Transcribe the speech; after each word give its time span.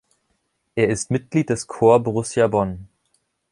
Er 0.73 0.87
ist 0.89 1.11
Mitglied 1.11 1.51
des 1.51 1.67
Corps 1.67 1.99
Borussia 2.01 2.47
Bonn. 2.47 2.87